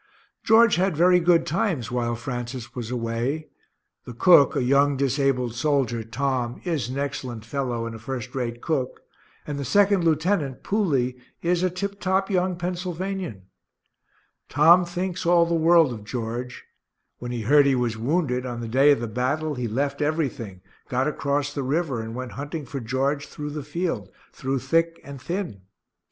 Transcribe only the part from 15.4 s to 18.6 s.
the world of George; when he heard he was wounded, on